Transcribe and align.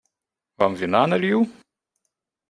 Вам 0.61 0.73
вина 0.79 1.03
налью? 1.11 1.39